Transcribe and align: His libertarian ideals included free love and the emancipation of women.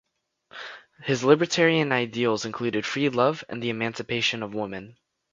His 1.03 1.23
libertarian 1.23 1.91
ideals 1.91 2.43
included 2.45 2.87
free 2.87 3.09
love 3.09 3.43
and 3.47 3.61
the 3.61 3.69
emancipation 3.69 4.41
of 4.41 4.51
women. 4.55 4.97